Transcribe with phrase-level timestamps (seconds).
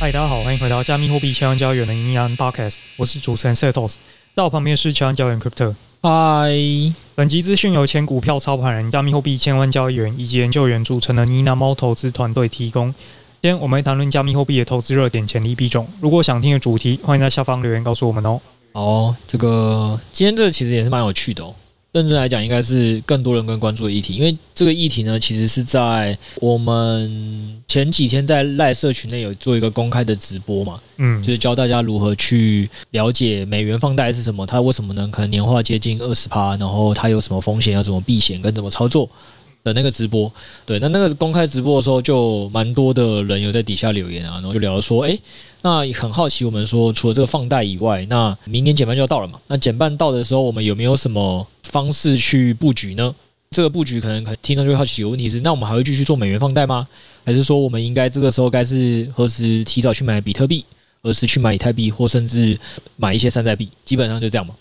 [0.00, 3.96] 嗨，大家好，欢迎回到加密货币千万交易员的营养 Podcast，我是主持人 Setos，
[4.32, 5.74] 在我旁边是千万交易员 Crypto。
[6.00, 12.94] 嗨，本集资讯由前股票操盘人、加密货币千万交易员以及研究员组成的呢喃猫投资团队提供。
[13.42, 15.88] 今天我们会谈论加密货币的投资热点、潜力币种。
[16.00, 18.40] 如果想听的主题，欢迎在下方留言告诉我们哦。
[18.74, 21.52] 哦，这个今天这个其实也是蛮有趣的哦。
[21.92, 39.08] 认真来讲，应该是更多人更关注的议题，因为这个议题呢，其实是在我们前几天在赖社群内有做一个公开的直播嘛，嗯，就是教大家如何去了解美元放贷是什么，它为什么能可能年化接近二十趴，然后它有什么风险，要怎么避险，跟怎么操作。
[39.64, 40.32] 的那个直播，
[40.64, 45.18] 对，那那个公开直播的时候，就蛮多的人有在底下留言啊，然后就聊说，哎，
[45.62, 53.14] 那很好奇，我们说除了这个放贷以外，那明年减半就要到了嘛，那减半到的时候，我们有没有什么方式去布局呢？
[53.50, 56.86] 这个布局可能可听众就会好奇有问题是，那我们还会继续做美元放贷吗？
[57.24, 60.64] 还是说我们应该这个时候该是何时提早去买比特币，
[61.02, 62.58] 而是去买以太币，或甚至
[62.96, 63.68] 买一些山寨币？
[63.84, 64.54] 基本上就这样嘛。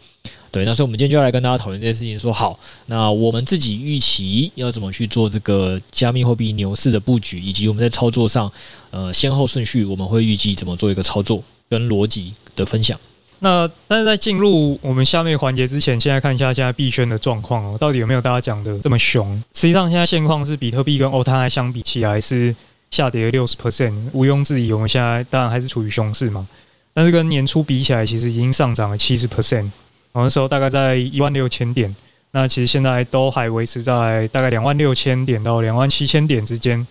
[0.50, 2.18] 对，那所以我们今天就要来跟大家讨论这件事情。
[2.18, 8.52] 说好，那我们自己预期要怎么去做这个加密货币牛市的布局，以及我们在操作上，
[8.90, 12.98] 呃，先后顺序，我们会预计怎么做一个操作跟逻辑的分享。
[13.40, 19.36] 那但是在进入我们下面环节之前，先来看一下现在币圈的状况哦，到底有没有大家讲的这么凶？
[19.54, 22.56] 实际上，现在现况是比特币跟欧泰相比起来是
[22.92, 26.48] 下跌了六十 percent，毋庸置疑，我们现在当然还是处于熊市嘛。
[26.94, 29.70] 但是跟年初比起来，其实已经上涨了七十 percent。
[30.14, 31.96] 那时候大概在一万六千点，
[32.32, 36.86] 那其实现在都还维持在大概两万六千点到两万七千点之间。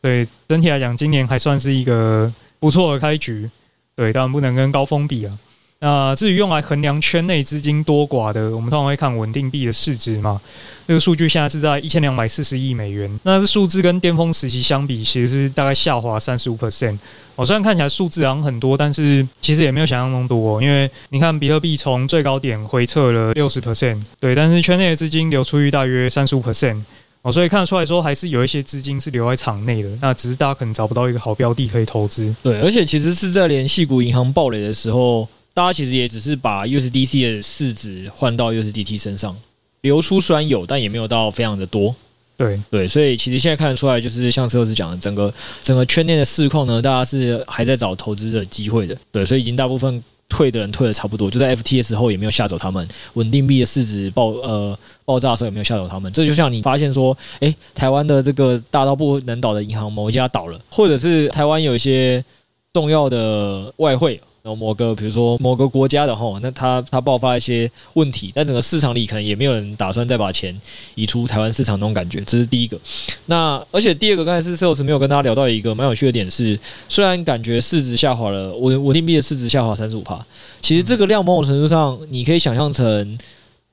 [0.00, 3.50] 对，整体来讲，今年还算是一个不错的开局。
[3.94, 5.38] 对，当然不能跟高峰比啊。
[5.82, 10.38] 那至于用来衡量圈内资金多寡的，我们通常会看稳定币的市值嘛。
[10.86, 16.98] 这个数据现在是在一千两百四十亿美元，那这数字跟巅峰时期相比，其实是大概下滑三十五 percent。
[17.34, 20.62] 哦，虽然看起来数字好像很多，但是其实也没有想象中多。
[20.62, 26.82] 因为你看，比特币从最高点回撤了六十 percent，对，但是圈内的资金流出率大约三十五 percent。
[27.22, 29.88] 哦，所以看得出来说，还是有一些资金是留在场内的。
[30.02, 32.36] 那只是大家可能找不到一个好标的可以投资。
[32.42, 35.26] 对，而且其实是在连系股银行暴雷的时候。
[35.60, 39.36] 大家其实也只是把 USDC 的市值换到 USDT 身上，
[39.82, 41.94] 流出虽然有，但也没有到非常的多。
[42.38, 45.30] 对对，所以其实现在看得出来，就是像车子讲的，整个
[45.62, 48.96] 整个圈内的市况呢，大家是还在找投资的机会的。
[49.12, 56.10] 对，所以已经大部分退的人退的差不多，就在 FTX 后也没有吓走他们，稳定币的市值爆呃爆炸的时候也没有吓走他们。
[56.10, 62.24] 这就像你发现说，哎，台湾的这个大到不能倒的银行某一家倒了，或者是台湾有一些
[62.72, 64.18] 重要的外汇。
[64.42, 70.58] 然后某个，比如说某个国家的话，那它它爆发一些问题，但整个市场里可能也没有人打算再把钱
[70.94, 72.78] 移出台湾市场那种感觉，这是第一个。
[73.26, 76.58] 那而且第二个，刚才是 Sales 没有跟大家聊到一个蛮有趣的点是，
[76.88, 80.18] 虽然感觉市值下滑了，稳稳定币的市值下滑三十五趴，
[80.60, 83.18] 其实这个量某种程度上你可以想象成。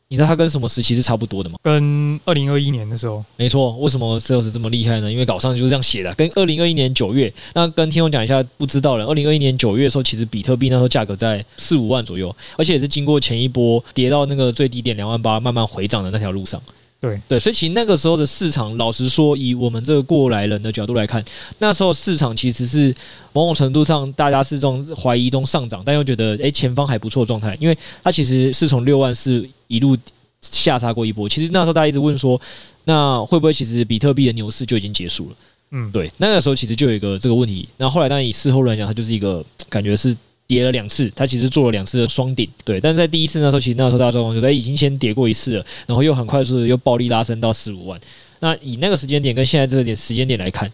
[0.09, 1.59] 你知道它跟什么时期是差不多的吗？
[1.61, 3.75] 跟二零二一年的时候，没错。
[3.77, 5.11] 为什么 Sales 这么厉害呢？
[5.11, 6.13] 因为稿上就是这样写的。
[6.15, 9.05] 跟二零二一年九月，那跟听众讲一下，不知道了。
[9.05, 16.61] 二零二一年九月的时候，其实比特币那时候价格在四五万左右，而且也是经过前一波跌到那个最低点两万八，慢慢回涨的那条路上。
[16.99, 21.23] 对对，所以其实那个时候的市场，老实说，以我们这个过来人的角度来看，
[21.59, 22.93] 那时候市场其实是
[23.33, 29.95] 某种程度上，大家是这种怀疑中上涨，但又觉得诶、欸、前方还不错状态，因为它其实是从六万四一路
[30.41, 31.29] 下杀过一波。
[31.29, 32.41] 其实那时候大家一直问说，
[32.85, 35.35] 那会不会其实比特币的牛市就已经结束了？
[35.71, 37.69] 嗯，对，那个时候其实就有一个这个问题。
[37.77, 40.17] 那后来当然以事后来讲，它就是一个感觉是。
[40.47, 42.79] 跌了两次，它其实做了两次的双顶，对。
[42.79, 47.99] 但是在第一次那时候，其实那时候大众就在已经先跌过一次了，然后又很快速的又暴力拉升到十五万。
[48.39, 50.71] 那以那个时间点跟现在这个点时间点来看，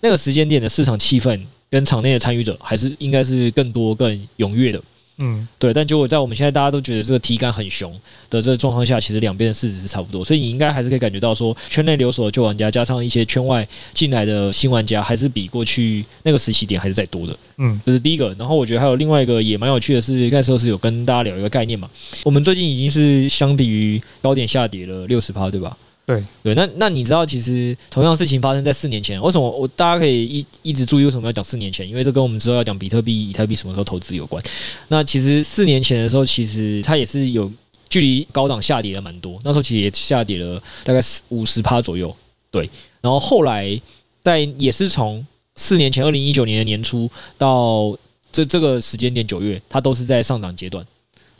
[0.00, 1.38] 那个时间点的市场气氛
[1.68, 4.82] 跟场内的参与者还是应该是更多更踊跃的。
[5.20, 5.72] 嗯，对。
[5.72, 7.92] 但结果在我们现在大家都觉得这个体感很熊
[8.28, 17.36] 的这个状况下，其实两边的市值是差不多，所以你应该还是可以感觉到说，圈内留守的旧玩家加上一些圈外进来的新玩家，还是比过去那个时期点还是在多的。
[17.58, 18.34] 嗯，这是第一个。
[18.38, 21.88] 然后我觉得还有另外一个也蛮有趣的是，那时候是有跟大家聊一个概念嘛，
[22.24, 25.76] 我们最近已经是相比于高点下跌了六十趴，对吧？
[26.10, 31.88] 对对，那那你知道，其实同样事情发生在四年前，为什么我大家可以一一直注意为什么要讲四年前？
[31.88, 34.42] 因为这跟我们之后要讲比特币、以太币什么时候投资有关。
[34.88, 37.48] 那其实四年前的时候，其实它也是有
[37.88, 42.12] 距离高档下跌了蛮多，那时候其实也下跌了大概五十趴左右。
[42.50, 42.68] 对，
[43.00, 43.80] 然后后来
[44.24, 45.24] 在也是从
[45.54, 47.08] 四年前二零一九年的年初
[47.38, 47.96] 到
[48.32, 50.84] 这这个时间点九月，它都是在上涨阶段。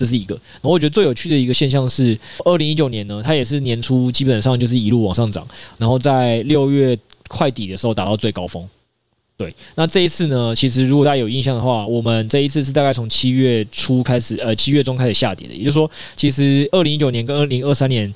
[0.00, 6.98] 这是一个，然后我觉得最有趣的一个现象是，二零一九年呢，它也是年初基本上就是一路往上涨，然后在六月
[7.28, 8.66] 快底的时候达到最高峰。
[9.36, 18.10] 对，那这一次呢，其实如果大家有印象的话，我们这一次是大概从七月初开始，呃，七月中开始下跌的，也就是说，其实二零一九年跟二零二三年。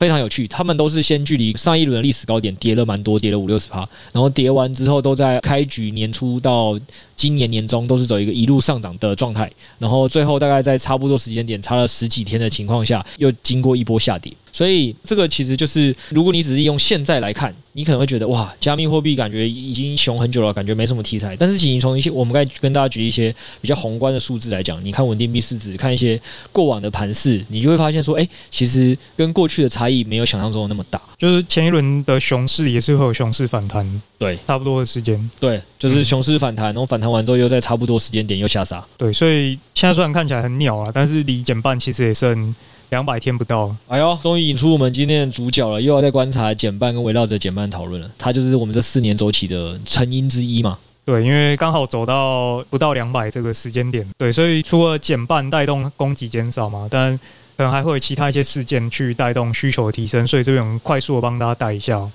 [0.00, 3.78] 非常有趣，他们都是先距离上一轮的历史高点跌了蛮多，跌了五六十趴，
[4.12, 6.78] 然后跌完之后都在开局年初到
[7.18, 9.50] 今年年中都是走一个一路上涨的状态，
[9.80, 14.32] 然后最后大概在差不多时间点差了十几天的情况下，又经过一波下跌。
[14.50, 21.36] 所以这个其实就是，如果你只是用现在来看，你可能会觉得哇，加密货币感觉已经熊很久了，感觉没什么题材。
[21.36, 31.00] 但是，请你从一些我们该跟大家举一些比较宏观的数字来讲，你看稳定币市值，看一些过往的盘势，你就会发现说，哎，其实跟过去的差异没有想象中的那么大。
[31.18, 38.84] 就是前一轮的熊市也是会有熊市反弹，对，差不多的时间，对，就是熊市反弹，然后反弹完之后又在差不多时间点又下杀。
[38.96, 42.54] 对，所以现在虽然看起来很鸟啊，但是离减半其实也剩。
[42.90, 48.10] 两百天不到，哎呦，终于引出我们今天的主角了，又要再观察减半跟围绕着减半讨论了。
[48.16, 50.78] 它就是我们这四年周期的成因之一嘛。
[51.04, 57.14] 对，因为刚好走到不到两百这个时间点，对，所以除了减半带动供给减少嘛，但
[57.58, 60.26] 可能还会有其他一些事件去带动需求的提升。
[60.26, 62.08] 所以这边我们快速的帮大家带一下。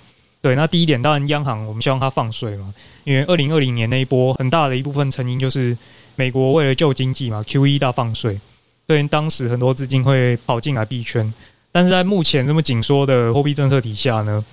[0.44, 2.74] 对，那第一点，当然央行我们希望它放水嘛，
[3.06, 5.75] 因为二零二零年那一波很大的一部分成因就是
[6.16, 8.38] 美国为了救经济嘛，QE 大放水。
[8.86, 11.34] 所以，当时很多资金会跑进来币圈，
[11.72, 14.44] 但是在目前这么紧缩的货币政策底下呢，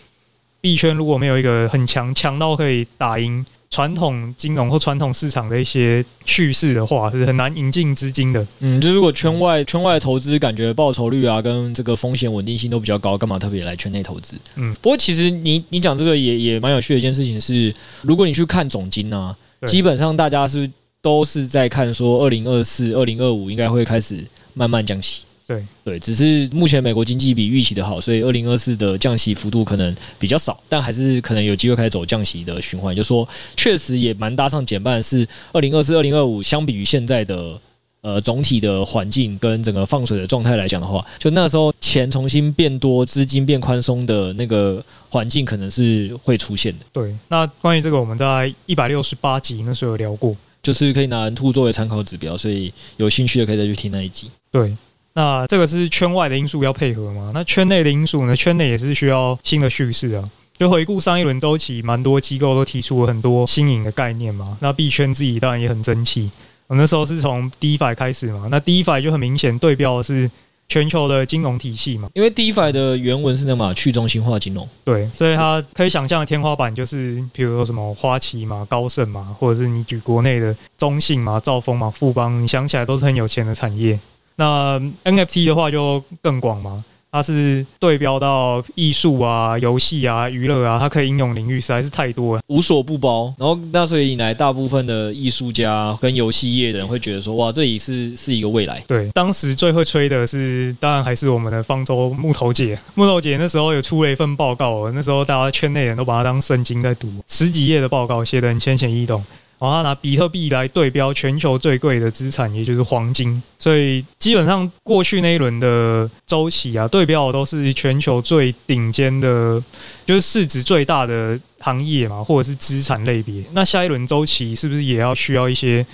[0.60, 8.44] 币圈如果没有一个很强强到可以打赢传统金融或传统市场的一些趋势的话，是很难引进资金的。
[8.58, 14.36] 嗯，就如果圈外圈外投资感觉报酬率啊跟这个风险稳定性都比较高，干嘛特别来圈内投资？
[14.56, 19.36] 嗯，不过其实你你讲这个也也蛮有趣的一件事情是，如果你去看总金啊，
[19.66, 20.70] 基本上大家是。
[21.02, 24.22] 都是在看说，二零二四、二零二五应该会开始
[24.52, 25.24] 慢慢降息。
[25.50, 32.94] 对对，只是目前美国经济比预期的好，所以二零二四的降息幅度可能比较少，但还是可能有机会开始走降息的循环。
[32.94, 37.60] 就说确实也蛮搭上减半，是二零二四、二零二五相比于现在的
[38.02, 46.84] 呃总体的环境跟整个放水的状态来讲的话，就那时候钱重新变多、资金变宽松的那个环境可能是会出现的。
[46.92, 50.36] 对，那关于这个我们在一百六十八集那时候有聊过。
[50.62, 54.30] 就是可以拿 M2 作为参考指标，所以有兴趣的可以再去听那一集。
[54.52, 54.76] 对，
[55.12, 57.30] 那这个是圈外的因素要配合嘛？
[57.34, 58.34] 那圈内的因素呢？
[58.34, 60.30] 圈内也是需要新的叙事啊。
[60.58, 64.56] 就回顾上一轮周期，蛮多机构都提出了很多新颖的概念嘛。
[64.60, 66.30] 那币圈自己当然也很争气。
[66.66, 70.30] 我那时候是从 DeFi 开始嘛，那 DeFi 就很明显对标的是。
[70.72, 83.98] 全球的金融体系嘛，因为 DeFi 的原文是那嘛，去中心化金融，对，所以它可以想象的天花板就是，比如说什么花旗嘛、高盛嘛，或者是你举国内的中信嘛、兆丰嘛、富邦，你想起来都是很有钱的产业。
[84.40, 86.82] 那 NFT 的话就更广嘛。
[87.12, 93.34] 它是对标到艺术啊、游戏啊、娱乐啊，它可以应用领域实在是太多了，无所不包。
[93.36, 98.80] 然后那所以引来大部分的艺术家跟游戏业的人会觉得说，哇，这里是是一个未来。
[98.86, 102.78] 对，当时最会吹的是，当然还是我们的方舟木头姐。
[102.94, 109.20] 木头姐那时候有出了一份报告，那时候大家圈内人都把它当圣经在读，十几页的报告写得很浅显易懂。
[109.60, 113.40] 然后拿比特币来对标全球最贵的资产，也就是黄金。
[113.58, 119.62] 所以基本上过去那一轮的周期啊，对标的都是全球最顶尖的，
[120.06, 123.44] 就是市值最大的行业嘛，或者是资产类别。
[123.52, 125.84] 那下一轮周期是不是也要需要一些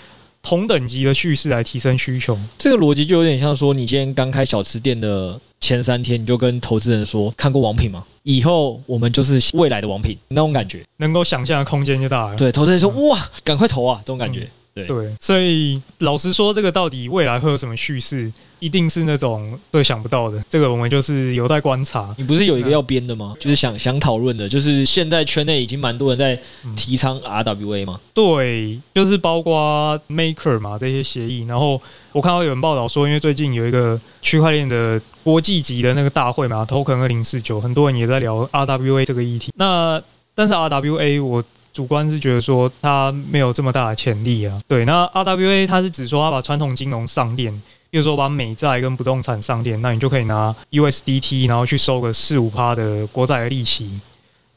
[0.46, 2.38] 同等级的叙事来提升需求？
[2.56, 8.04] 这个逻辑就有点像说，你今天刚开小吃店的前三天，你就跟投资人说，看过王品吗？
[8.22, 12.36] 以后我们就是未来的王品，那种感觉，能够想象的空间就大了。
[12.36, 14.48] 对，投资人说哇，赶快投啊，这种感觉。
[14.76, 20.38] 对对，所以老实说，这个到底未来会有什么叙事，一定是那种最想不到的。
[20.50, 22.14] 这个我们就是有待观察。
[22.18, 23.32] 你不是有一个要编的吗？
[23.34, 26.38] 嗯、就是想想讨论的，就是现在圈内已经蛮多人在
[26.76, 27.98] 提倡 RWA 嘛。
[28.12, 31.46] 对，就是包括 Maker 嘛这些协议。
[31.48, 31.80] 然后
[32.12, 39.50] 我看到有人报道说，因为最近有一个区块链的国际级的那个大会嘛，Token 二零四九，很多人也在聊 RWA 这个议题。
[39.56, 40.02] 那
[40.34, 41.42] 但是 RWA 我。
[41.76, 44.86] 主观是觉得说它没有这么大的潜力啊，对。
[44.86, 47.52] 那 RWA 它是指说它把传统金融上链，
[47.90, 54.00] 比如说把美债跟不动产上链，那你就可以拿 USDT，然后去收个四五趴的国债的利息。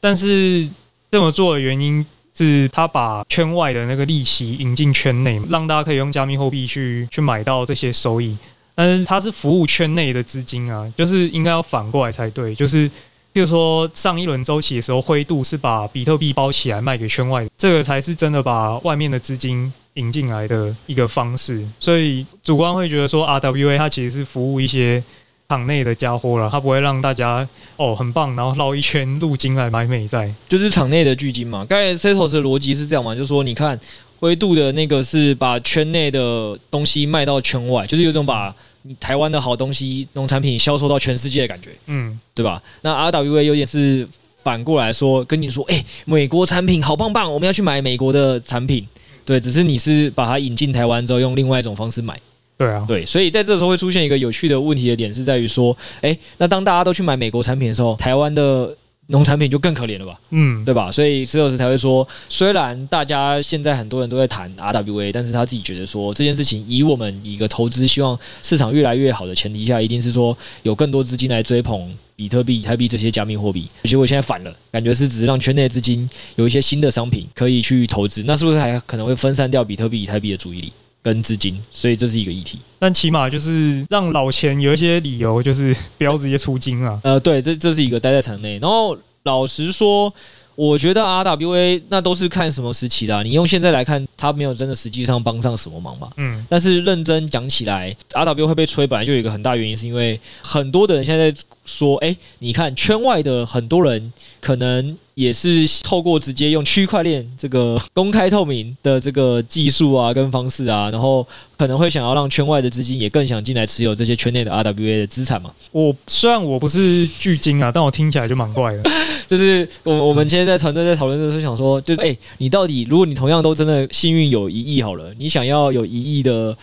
[0.00, 0.66] 但是
[1.10, 8.34] 这么做的原因是，它把圈外的那个利息引进圈内，让大家可以用加密货币去去买到这些收益。
[8.74, 12.90] 但是它是服务圈内的资金啊，就是应该要反过来才对，就是。
[13.32, 21.64] 比如说，上一轮周期的时候，灰度是把比特币包起来卖给圈外，这个才是真的把外面的资金引进来的一个方式。
[21.78, 25.00] 所以主观会觉得说，RWA 它其实是服务一些
[25.48, 31.64] 场内的家伙了，它不会让大家哦很棒，然后绕一圈入金来买美债，就是场内的巨金嘛。
[31.64, 33.78] 刚才 Setos 的逻辑是这样嘛，就是说你看
[34.18, 38.52] 灰度的那个是把圈内的东西卖到圈外，就是有种把。
[38.98, 42.62] 台湾的好东西、农产品销售到全世界的感觉，嗯，对吧？
[42.82, 44.08] 那 RWA 有点是
[44.42, 48.86] 反过来说，跟你说，哎、欸，美国产品好棒棒，我们要去买美国的产品，
[49.24, 52.18] 对，只是你是把它引进台湾之后，用另外一种方式买，
[52.56, 58.76] 对啊，对，所以在这时候会出现一个有趣的问题的点，是在于说，哎、欸，那当大家都去买美国产品的时候，台湾的。
[59.10, 60.90] 农产品就更可怜了吧，嗯，对吧？
[60.90, 73.68] 所以石老师才会说，虽然大家现在很多人都在谈 RWA，但是他自己觉得说这件事情，以我们一个投资希望市场越来越好的前提下，一定是说有更多资金来追捧比特币、以太币这些加密货币。
[73.84, 80.72] 结果现在反了，感觉是只是让圈内资金有一些新的商品可以去投资，那是不是还可能会分散掉比特币、以太币的注意力
[81.02, 81.62] 跟资金？
[81.70, 82.58] 所以这是一个议题。
[82.78, 87.00] 但起码就是让老钱有一些理由，就是不要直接出金啊。
[87.04, 88.96] 呃，对，这这是一个待在场内，然后。
[89.24, 90.10] 老实说，
[90.54, 93.22] 我觉得 RWA 那都是看什么时期的啊。
[93.22, 96.08] 你用现在来看，它没有真的实际上帮上什么忙嘛。
[96.16, 96.42] 嗯。
[96.48, 104.96] 但是认真讲起来，RWA 会被吹，本来就有一个很大原因，是因为很多的人现在在说，哎，你看圈外的很多人可能。
[105.20, 111.26] 也是透过直接用区块链这个公开透明的这个技术啊，跟方式啊，然后
[111.58, 115.50] 可能会想要让圈外的资金也更想进来持有这些圈内的 RWA 的资产嘛。
[115.72, 118.90] 我虽然我不是巨鲸啊，但我听起来就蛮怪的。
[119.28, 126.56] 就是我我们今天在团队在讨论的时候想说，就是哎，你到底如果你同样都真的幸运有一亿好了，你想要有一亿的。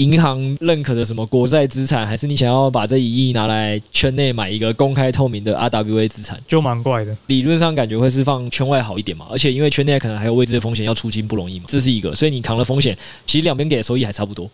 [0.00, 7.14] 银行认可的什么国债资产，还是你想要把这一亿拿来圈内买一个公开透明的 RWA 资产，就蛮怪的。
[7.26, 14.50] 理论上感觉会是放圈外好一点嘛，而且因为圈内可能还有未知的风险，要出金不容易嘛，这是一个，所以你扛了风险，其实两边给的收益还差不多。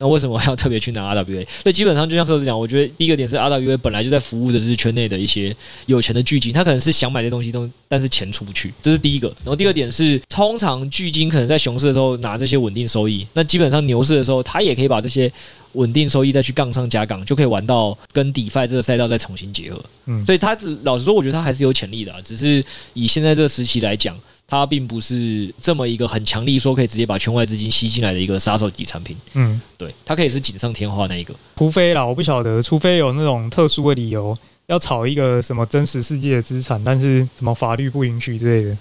[0.00, 1.46] 那为什么还要特别去拿 RWA？
[1.62, 5.54] 所以基本上就像说是讲，我觉得第一个点是 RWA 本来就在服务的是圈内的一些
[5.84, 9.28] 有钱的巨金，他可能是想买的东西都，但是钱出不去，这是第一个。
[9.44, 15.30] 然后第二点是，通常巨金可能在熊市的时候拿这些稳定收益，那基本上牛市的时候，他也可以把这些
[15.72, 19.84] 稳定收益再去杠上加杠，就可以玩到跟 DeFi 这个赛道再重新结合。
[20.06, 22.64] 嗯，所以他老实说，我觉得他还是有潜力的啊，只是
[22.94, 24.18] 以现在这个时期来讲。
[24.50, 29.16] 它并不是这么一个很强力，说可以直接把圈外资金吸进来的一个杀手级产品。
[29.34, 31.32] 嗯，对，它可以是锦上添花那一个。
[31.56, 38.76] 除非啦，我不晓得，除非有那种特殊的理由要炒一个什么真实世界的资产，但是什么法律不允许之类的。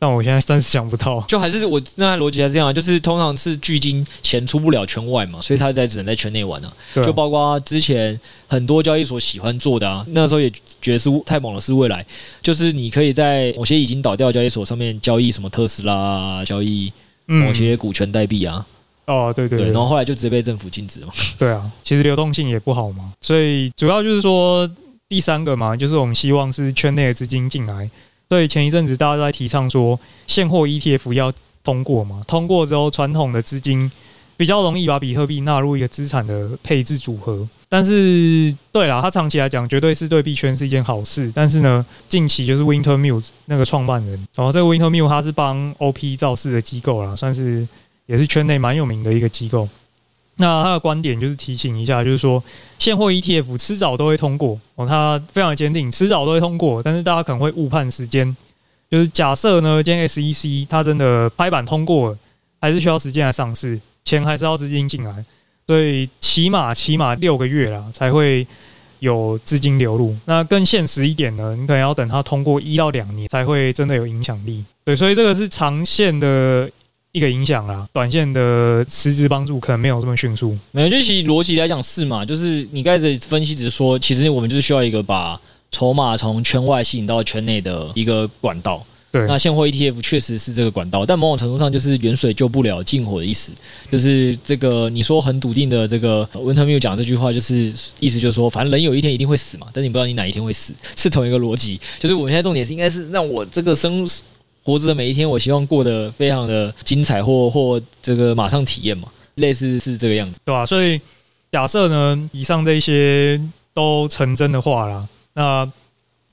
[0.00, 6.72] 但我现在暂时想不到，就还是我那逻辑还是这样，就是通常是巨金钱出不了圈外嘛，所以他才只能在圈内玩啊。
[6.94, 10.48] 就包括之前很多交易所喜欢做的啊，那时候也
[10.80, 12.06] 觉得是太猛了，是未来，
[12.40, 16.92] 就是你可以在某些已经倒掉的交易所上面交易什么特斯拉，交易
[17.26, 18.64] 某些股权代币啊。
[19.06, 21.08] 哦，对对对，然后后来就直接被政府禁止嘛。
[21.40, 24.70] 对啊，其实流动性也不好嘛，所以主要就是说
[25.08, 27.90] 第三个嘛，就是我们希望是圈内的资金进来。
[28.28, 31.32] 所以前一阵子大家都在提倡说，现货 ETF 要
[31.64, 33.90] 通过嘛，通过之后，传统的资金
[34.36, 37.48] 比较容易把比特币纳入一个资产的配置组合。
[37.70, 41.30] 但是，对啦，它长期来讲绝对是对币圈是一件好事。
[41.34, 47.66] 但是呢，近期就是 Wintermute 那个创办人，然后这个 Wintermute 他是帮 OP 造势的机构啦，算是
[48.06, 49.68] 也是圈内蛮有名的一个机构。
[50.40, 52.42] 那他的观点就是提醒一下，就是说
[52.78, 56.80] 现货 ETF 迟早都会通过哦，他非常坚定，迟早都会通过。
[56.80, 58.36] 但是大家可能会误判时间，
[58.88, 62.18] 就是假设呢，今天 SEC 它真的拍板通过了，
[62.60, 65.24] 还是需要时间来上市，钱还是要资金进来，
[65.66, 68.46] 所以起码起码六个月啦才会
[69.00, 70.16] 有资金流入。
[70.24, 74.64] 那更现实一点呢，你可能要等它通过一到两年才会真的有影响力。
[74.84, 76.70] 对，所以这个是长线的。
[77.18, 77.86] 一个影响啦。
[77.92, 80.56] 短线的实质帮助可能没有这么迅速。
[80.70, 85.38] 没有，就其实逻辑来讲是嘛，就是你刚才分析只是说，其实我们就是需要一个把
[85.70, 88.82] 筹码从圈外吸引到圈内的一个管道。
[89.10, 93.52] 对，那现货 ETF 确实是这个管道，但某种程度上就是远水救不了近火的意思。
[93.90, 101.80] 就是这个你说很笃定的这个 Winter Mute 讲这句话，就是意思就是说，反正人有一天一定会死嘛，但你不知道你哪一天会死，是同一个逻辑。
[101.98, 104.06] 就是我们现在重点是应该是让我这个生
[104.62, 110.66] 活着的每一天，我希望过得非常的精彩或或这个马上体验嘛，类似是这个样子，对吧、啊？
[110.66, 111.00] 所以
[111.50, 113.40] 假设呢，以上这一些
[113.72, 115.72] 都成真的话啦，那。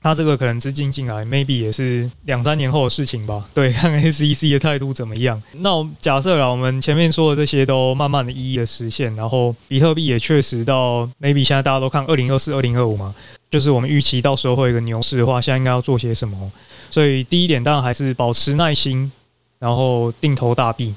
[0.06, 3.44] 他这个可能资金进来，maybe 也是两三年后的事情吧。
[3.52, 5.42] 对， 看 SEC 的态度怎么样。
[5.54, 13.12] 那假设啦，我们前面说的这些都慢慢的一一的实现，然后比特币也确实到 maybe 现在大家都看二零二四、二零二五嘛，
[13.50, 16.52] 就是我们预期到时候会有一个牛市的话，现在应该要做些什么？
[16.88, 19.10] 所以第一点当然还是保持耐心，
[19.58, 20.94] 然后定投大币，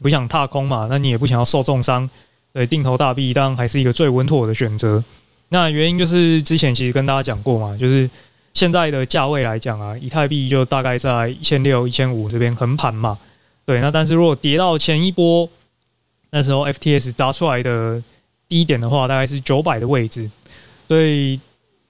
[0.00, 2.08] 不想踏空嘛，那你也不想要受重伤，
[2.54, 5.04] 对，定投大币当然还是一个最稳妥的选择。
[5.50, 8.08] 那原因就是之前其实跟大家讲过嘛，就是。
[8.56, 13.18] 现在的价位来讲啊，以太币就大概在一千六、一千五这边横盘嘛。
[13.66, 15.46] 对，那但是如果跌到前一波
[16.30, 18.02] 那时候 FTS 砸出来的
[18.48, 20.30] 低点的话，大概是九百的位置。
[20.88, 21.38] 所以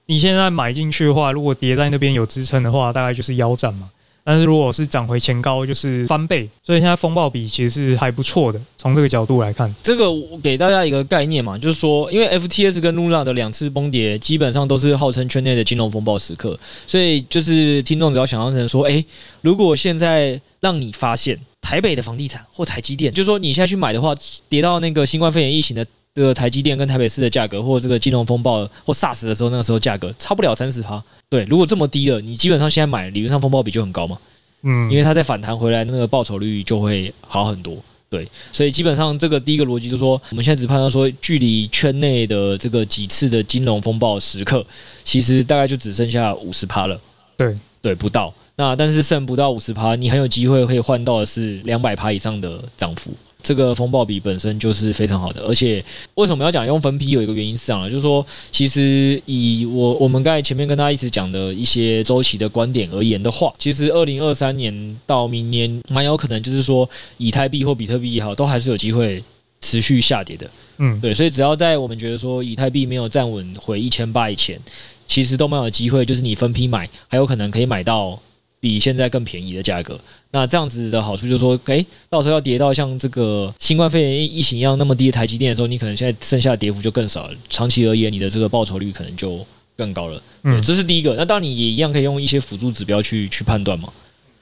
[0.07, 3.89] 你现在买进去的话，如果跌在那边有支撑的话，大概就是腰斩嘛。
[4.27, 8.59] 但是如果是涨回前高，就是翻倍，所以现在风暴比其实是还不错的。
[8.77, 16.59] 从这个角度来看，这个我给大家一个概念嘛，就是说，因为 FTS 跟 Luna 的两次崩跌，基本上都是号称圈内的金融风暴时刻。
[16.85, 19.01] 所以就是听众只要想象成说，哎，
[19.39, 24.13] 如果现在让你发现台北的房地产或台积电，就是说你现在去买的话，
[24.49, 30.99] 跌到那个新冠肺炎疫情的这个台积电跟台北市的价格，或这个金融风暴或 SARS 的时候，那个时候价格差不了三十趴。
[31.29, 34.17] 对，如果这么低了，你基本上现在买，理论上风暴比就很高嘛。
[34.63, 37.77] 嗯，因为它在反弹回来，那个报酬率就会好很多。
[38.09, 44.65] 对，所以基本上这个第一个逻辑就是说，我们现在只判断说，距离圈内的这个几次的金融风暴时刻，
[45.03, 46.99] 其实大概就只剩下五十趴了。
[47.37, 48.33] 对，对，不到。
[48.55, 53.11] 那但是剩不到五十趴，你很有机会可以换到的是两百趴以上的涨幅。
[53.47, 55.81] 这个风暴比本身就是非常好的，而且
[56.15, 57.11] 为什么要讲用分批？
[57.11, 69.23] 有一个原因是这样的，就是说，其实以我我们刚才前面跟大家一直讲的一些周期的观点而言的话，其实二零二三年到明年蛮有可能就是说，以太币或比特币也好，都还是有机会
[69.61, 70.49] 持续下跌的。
[70.79, 74.59] 嗯，对，所以只要在我们觉得说以太币没有站稳回一千八以前，
[75.05, 78.19] 其实都蛮有机会，就是你分批买，还有可能可以买到。
[78.59, 79.99] 比现在更便宜的价格，
[80.31, 87.35] 那这样子的好处就是说，诶，到时候要跌到像这个新冠肺炎疫情一样那么低的台积电的时候，你可能现在剩下的跌幅就更少了。
[87.49, 90.21] 长期而言，你的这个报酬率可能就更高了。
[90.43, 91.13] 嗯，这是第一个。
[91.15, 93.93] 那当然你也一样可以用一些辅助指标去去判断嘛。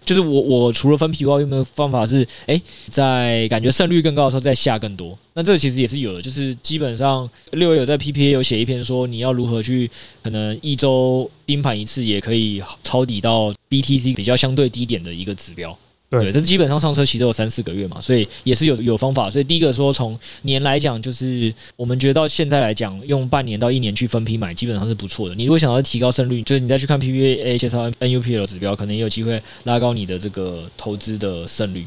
[0.05, 5.17] 就是我我除了分批外，有没有方法是，诶，在感觉胜率更高的时候再下更多？
[5.33, 9.89] 那这个其实也是有的，就是基本上六月有在 PPA 有写一篇说，你要如何去
[10.23, 15.77] 可能一周盯盘一次，也可以抄底到 BTC 比较相对低点的一个指标。
[16.23, 19.29] 对，这基本上上车期都有三四个月嘛，所以也是有有方法。
[19.29, 25.35] 所以第一个说从年来讲，就是我们觉得到现在来讲，用半年到一年去分批买，基本上是不错的。
[25.35, 31.85] 你如果想要提高胜率，就是你再去看 PPA 介绍 NUPL 指标，可能也有机会拉高你的这个投资的胜率。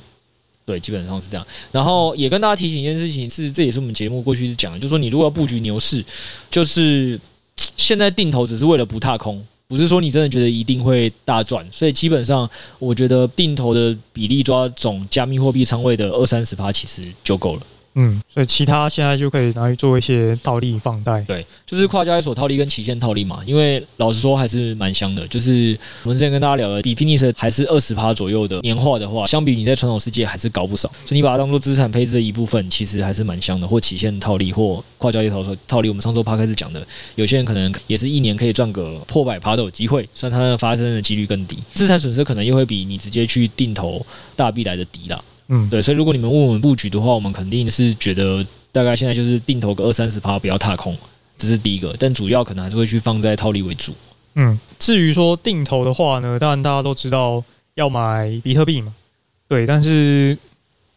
[0.64, 1.46] 对，基本上是这样。
[1.72, 6.04] 然后也跟大家提醒一件事情是，这也是我们节目过去是讲的，就是说你如果要布局牛市，
[6.50, 7.18] 就是
[7.76, 9.42] 现在定投只是为了不踏空。
[9.68, 17.62] 不是说你真的觉得一定会大赚，所以基本上我觉得定投的比例抓总加密货币仓位的二三十趴，其实就够了。
[17.94, 23.40] 嗯，所以其他现在就可以拿去做一些套利放贷，对，就是跨交易所套利跟期限套利嘛。
[23.44, 30.88] 因为老实说还是蛮香的，就是我们之前跟大家聊的，比 Finis 还是二十趴左右的年化的话，相比你在传统世界还是高不少。
[31.04, 33.66] 所以你把它当做资产配置的一部分，其实还是蛮香的。
[33.66, 44.04] 或期限套利，或跨交易所套利，我们上周趴开始讲的，有些人可能也是一年可以赚个破百趴都有机会，虽然它的发生的几率更低，资产损失可能又会比你直接去定投
[44.36, 45.18] 大币来的低啦。
[45.48, 50.96] 嗯，对，所以如果你们问我们布局的话，我们肯定是觉得大概现在就是定投个二三十趴，不要踏空，
[51.36, 51.94] 这是第一个。
[51.98, 53.92] 但主要可能还是会去放在套利为主。
[54.34, 57.42] 嗯，至于说定投的话呢，当然大家都知道
[57.74, 58.94] 要买比特币嘛，
[59.48, 60.36] 对，但是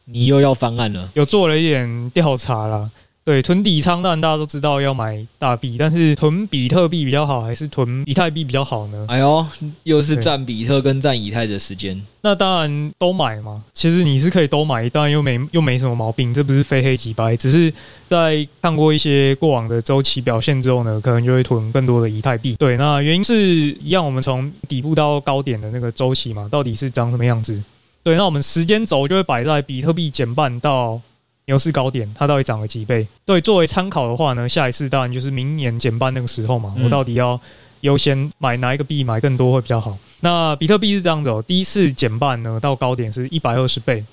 [0.05, 2.91] 你又要翻案了，有做了一点调查啦。
[3.31, 9.05] 对，囤底仓，当然大家都知道要买大币，但是囤比特币比较好，还是囤以太币比较好呢？
[9.07, 9.45] 哎呦，
[9.83, 13.63] 又是占比特跟占以太的时间，那当然都买嘛。
[13.73, 17.73] 其实你是可以都买，当然又没又没什么毛病，这不是非黑即白，只是
[18.09, 22.57] 在看过一些过往的周期表现之后呢，可能就会囤更多的以太币。
[22.59, 27.63] 对，那原因是一样，我们从底部到高点的那个周期嘛，到底是长什么样子？
[28.03, 30.99] 对，那我们时间轴就会摆在比特币减半到
[31.45, 33.07] 牛市高点，它到底涨了几倍？
[33.25, 37.39] 对，作为参考的话呢，下一次当然就是明年减半那个时候嘛，我到底要
[37.81, 39.97] 优先买哪一个币买更多会比较好？
[40.19, 44.05] 那比特币是这样子哦，第一次减半呢到高点是一百二十倍，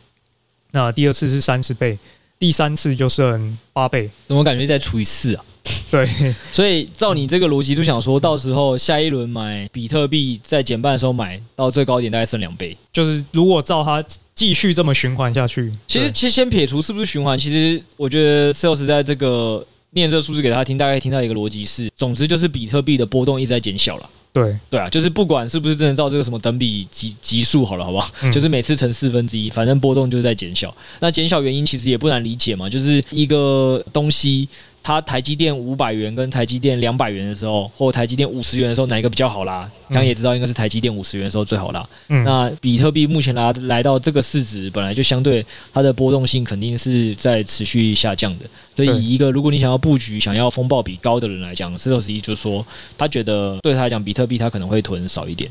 [0.71, 1.99] 那第二次是三十倍，
[2.39, 5.45] 第三次就剩八倍，怎么感觉在除以四啊？
[5.91, 14.03] 对，所以照你这个逻辑，就想说到时候下一轮买比特币在减半的时候买到最高点大概剩两倍，就是如果照它
[14.39, 24.09] 继续这么循环下去，其实其实先撇除是不是循环，其实我觉得 Sales 在这个念这个数字给他听，大概听到一个逻辑是，总之就是比特币的波动一直在减小了。
[24.33, 28.09] 对对啊，就是不管是不是真的照这个什么等比级级数好了，好不好？
[28.23, 30.73] 嗯、就是每次乘四分之一，反正波动就是在减小。
[31.01, 34.49] 那减小原因其实也不难理解嘛，就是一个东西。
[34.89, 39.71] 它台积电五百元跟台积电两百元的时候，或台积电五十元的时候，哪一个比较好啦？
[39.89, 41.87] 刚刚也知道应该是台积电五十元的时候最好啦。
[42.09, 48.47] 嗯，那比特币目前来来到这个市值，本来就相对它的波动性肯定是在持续下降的。
[48.75, 55.51] 所以，以一个如果你想要布局、想要风暴比高的人来讲，四六十一就是说，他觉得对他来讲，比特币他可能会囤少一点。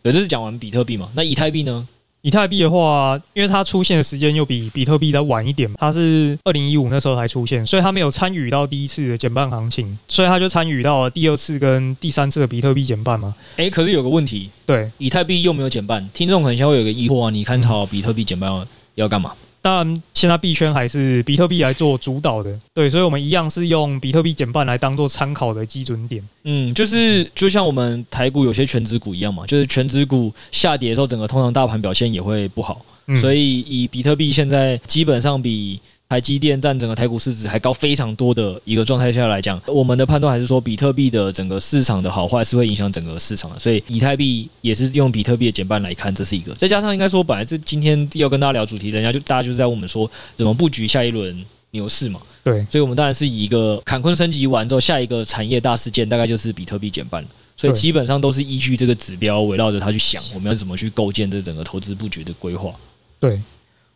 [0.00, 1.10] 对，这是讲完比特币嘛？
[1.16, 1.88] 那以太币呢？
[2.26, 13.32] 以太币的话，因为它出现的时间又比比特币再晚一点，它是二零一五那时候才出现，所以它没有参与到第一次的减半行情，所以它就参与到了第二次跟第三次的比特币减半嘛。
[13.58, 18.50] 诶，可是有个问题，对，以太币又没有减半，听众可能先会有个疑惑啊，你看好比特币减半
[18.96, 19.30] 要干嘛？
[19.66, 26.22] 当然，现在币圈还是比特币来做主导的，对，所以我们一样是用比特币减半来当做参考的基准点。
[26.44, 35.80] 嗯，就是就像我们台股有些全值股一样嘛，就是全值股下跌的时候，整个通常大盘表现也会不好，嗯、所以以比特币现在基本上比。
[36.08, 46.54] 台积电占整个台股市值还高非常多的一个状态下来讲，我们的判断还是说，比特币的整个市场的好坏是会影响整个市场的，所以以太币也是用比特币的减半来看，这是一个。
[46.54, 52.20] 再加上应该说，本来这今天要跟大家聊主题，人家就大家就是在问我们说，怎么布局下一轮牛市嘛？
[52.44, 62.72] 对，所以我们当然是以一个坎昆升级完之后，下一个产业大事件大概就是比特币减半，所以基本上都是依据这个指标围绕着它去想，我们要怎么去构建这整个投资布局的规划。
[63.18, 63.40] 对。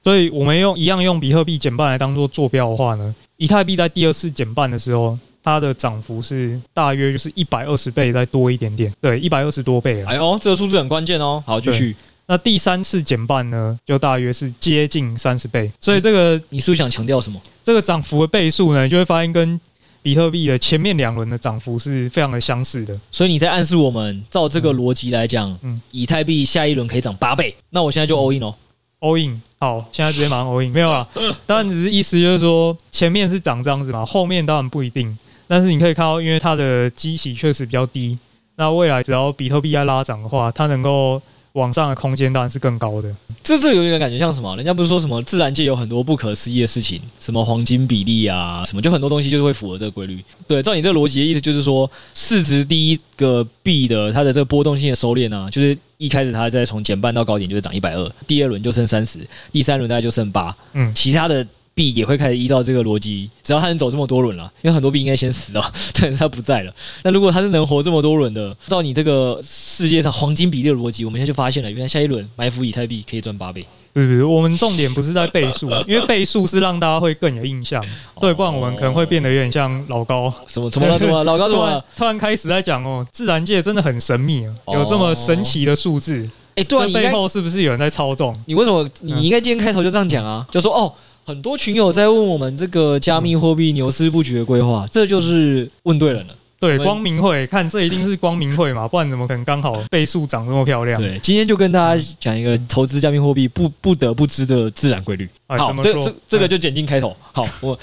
[0.03, 10.09] 所以我们用一样用比特币减半来当做坐标的话呢，以太币在第二次减半的时候，它的涨幅是大约就是一百二十倍再多一点点，对，一百二十多倍了。
[10.09, 11.43] 哎呦，这个数字很关键哦。
[11.47, 11.95] 好，继续。
[12.27, 15.71] 那第三次减半呢，就大约是接近三十倍。
[15.81, 17.41] 所以这个你是不是想强调什么？
[17.65, 19.61] 这个涨幅的倍数呢，就会发现跟
[20.01, 22.99] 比特币的前面两轮的涨幅是非常的相似的。
[23.11, 27.55] 所以你在暗示我们，照这个逻辑来讲，嗯，嗯，以太币下一轮可以涨八倍。
[27.69, 28.55] 那我现在就 all in 哦。
[29.01, 31.07] All in 好，现在直接马上 all in 没有啊，
[31.47, 35.17] 当然只是意思就是说前面是涨这样子嘛，后面当然不一定。
[35.47, 38.17] 但是你可以看到，因为它的基期确实比较低，
[38.57, 41.21] 那未来只要比特币在拉涨的话，它能够。
[41.53, 43.15] 往上的空间当然是更高的。
[43.43, 44.55] 这这有点感觉像什么？
[44.57, 50.23] 人家不是说什么自然界有很多不可思议的事情，什么黄金比例啊，什么就很多东西就是会符合这个规律。
[50.47, 59.19] 对，照你这个逻辑的意思，就是说市值第一个币的它的这个波动性的收敛啊，就是一开始它在从减半到高点就是涨一百二，第二轮就剩三十，
[59.51, 61.47] 第三轮大概就剩八，嗯，其他的。
[61.75, 66.73] 币也会开始依照这个逻辑，只要他能走这么多轮了，因为很多币应该先死了， 但是他不在了。
[67.05, 73.67] 那如果他是能活这么多轮的，照你这个世界上黄金比例的逻辑，我们现在就发现了，原来下一轮埋伏以太币可以赚八倍。
[73.93, 77.85] 对对对，我们重点不是在倍数，因为倍数是让大家会更有印象。
[78.21, 80.33] 对，不然我们可能会变得有点像老高。
[80.47, 80.71] 什么？
[80.71, 80.97] 怎么了？
[80.97, 81.25] 怎么了？
[81.25, 81.85] 老高怎么了？
[81.97, 86.29] 突然开始在讲哦，自然界真的很神秘啊，有这么神奇的数字。
[86.55, 88.33] 哎，对啊，背后是不是有人在操纵？
[88.47, 88.89] 你为什么？
[89.01, 90.93] 你应该今天开头就这样讲啊，就说哦。
[91.25, 96.35] 很多群友在问我们这个加密货币牛市布局的规划，这就是问对人了。
[96.59, 101.01] 对，光明会看这一定是光明会嘛，不然怎么可能刚好倍数涨这么漂亮？
[101.01, 105.27] 对，今天就跟大家讲一个投资加密货币不不得不知的自然规律。
[105.47, 107.17] 好，这这这个就剪进开头。
[107.33, 107.79] 好，我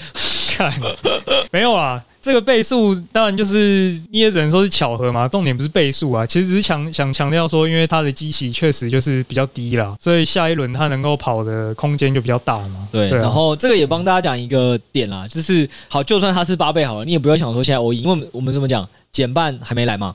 [0.58, 0.72] 看
[1.52, 2.04] 没有啊。
[2.20, 12.88] 这个倍数当然就是你也只能说是巧合嘛，重点不是倍数啊，其实只是强想强调说，因为它的基期确实就是比较低啦，所以下一轮它能够跑的空间就比较大嘛。
[12.90, 20.14] 对，然后这个也帮大家讲一个点啦，就是好，就算它是八倍好了，你也不要想说现在 in，因为我们这么讲，减半还没来嘛，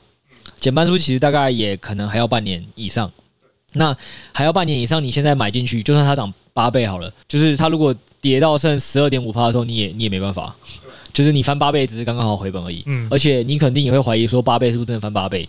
[0.60, 3.10] 减半是不是其实大概也可能还要半年以上？
[3.76, 3.96] 那
[4.34, 10.56] 还要半年以上，你现在买进去，就算它涨八倍好了，就是它如果跌到剩十二点五趴的时候，你也你也没办法。
[11.12, 15.48] 就是你翻八倍只是刚刚好回本而已，嗯，而且你肯定也会怀疑说八倍是不是真的翻八倍，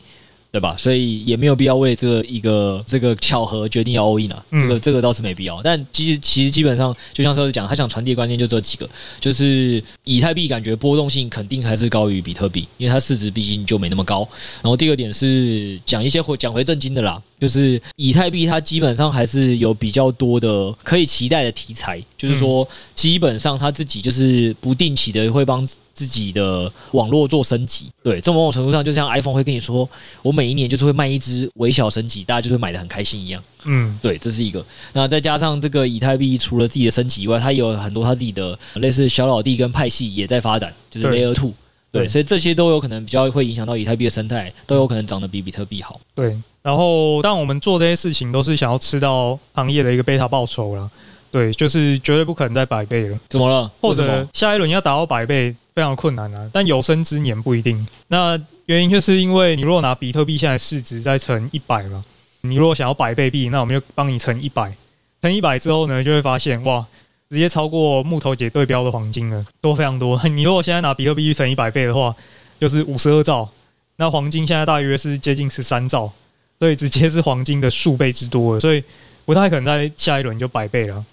[0.55, 0.77] 对吧？
[0.79, 5.61] 所以也没有必要为这个一个这个巧合决定要 all in 啊，这个这个倒是没必要。
[5.65, 8.89] 但其实其实基本上就像说是讲，他想传递的观念就这几个，
[9.19, 14.21] 就是以太币感觉波动性肯定还是高于比特币，因为它市值毕竟就没那么高。
[14.63, 22.65] 然后第二点是讲一些回讲回正经的啦，就是以太币它基本上还是有比较多的可以期待的题材，就是说
[22.95, 27.91] 基本上它自己就是不定期的会帮自己的网络做升级。
[28.03, 29.89] 对，这某种程度上就像 iPhone 会跟你说，
[30.21, 33.43] 我每一年就是会卖一只微小升级，大家就会买的很开心一样。
[33.65, 34.63] 嗯，对，这是一个。
[34.93, 41.53] 那再加上这个以太币除了自己的升级以外，它也有很多它自己的类似小老弟跟派系也在发展，就是 Layer Two。
[41.91, 46.01] 对，所以这些都有可能比较会影响到以太币的生态，都有可能涨得比比特币好。
[46.13, 50.91] 对，然后当我们做这些事情都是想要吃到行业的一个贝塔报酬了。
[51.31, 53.19] 对，就是绝对不可能再百倍了。
[53.29, 53.71] 怎么了？
[53.81, 56.51] 或者下一轮要达到百倍非常困难啊！
[56.53, 57.87] 但有生之年不一定。
[58.09, 62.05] 那原因就是因为你如果拿比特币现在市值再乘一百嘛，
[62.43, 64.75] 你如果想要百倍币，那我们就帮你乘一百，
[65.21, 66.87] 乘一百之后呢，就会发现哇。
[67.31, 70.21] 直接超过木头姐对标的黄金了，多非常多。
[70.29, 72.15] 你如果现在拿比特币去乘一百倍的话，
[72.61, 73.49] 就是五十二兆。
[73.97, 76.13] 那黄金现在大约是接近十三兆，
[76.61, 78.61] 所以直接是黄金的数倍之多了。
[78.61, 78.85] 所以
[79.25, 81.05] 不太可能在下一轮就百倍了。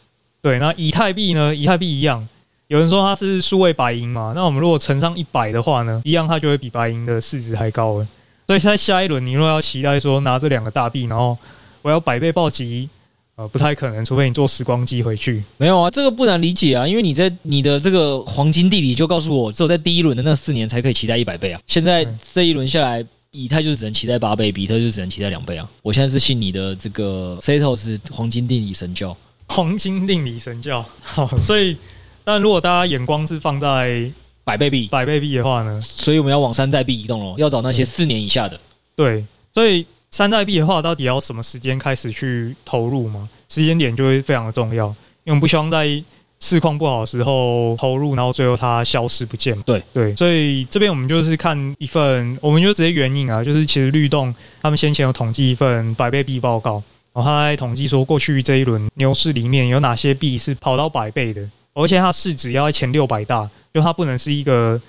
[0.43, 1.55] 对，那以太币呢？
[1.55, 2.27] 以太币一样，
[2.71, 4.31] 有人说它是数位白银嘛？
[4.33, 8.07] 那我们如果乘上一百的话呢，一样它就会比白银的市值还高了。
[8.47, 11.37] 所以在下一轮，你若要期待说拿这两个大币，然后
[11.81, 12.87] 我要百倍暴击。
[13.35, 15.43] 呃，不太可能，除非你坐时光机回去。
[15.57, 21.59] 没有啊，这个不难理解啊，因为你在你的这个黄金地理就告诉我，只有在第一轮的那四年才可以期待一百倍啊。
[21.67, 25.69] 现在这一轮下来，以太就只能期待八倍，比特就只能期待两倍啊。
[25.81, 29.15] 我现在是信你的这个 Satoshi 黄金定理神教，
[29.47, 30.85] 黄金定理神教。
[31.01, 31.75] 好，所以，
[32.23, 34.11] 但如果大家眼光是放在
[34.43, 35.79] 百倍币、百倍币的话呢？
[35.81, 38.59] 所以我们要往山寨币移动喽，要找那些四年以下的。
[38.95, 39.85] 对，所以。
[40.11, 43.29] 山寨币的话，到底要什么时间开始去投入吗？
[43.47, 46.03] 时间点就会非常的重要，因为我们不希望在
[46.41, 49.57] 市况不好的时候投入，然后最后它消失不见。
[49.61, 61.41] 对对，所以这边我们就是看一份，我们就直接援引啊，就是其实律动他们先前有统计一份百倍币报告，然后他在统计说过去这一轮牛市里面有哪些币是跑到百倍的，
[61.73, 64.81] 而且它市值要在前六百大，就它不能是一个。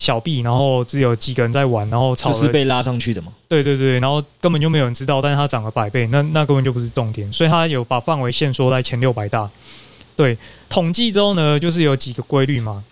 [0.00, 3.30] 小币，然后只有几个人在玩，然后炒就是被拉上去的嘛。
[3.46, 9.50] 对对对，然后根本就没有人知道，但是它涨了百倍，那那根本就不是重点，所以它有把范围限缩在前六百大。
[10.16, 10.38] 对，
[10.70, 12.82] 统计之后呢，就是有几个规律嘛。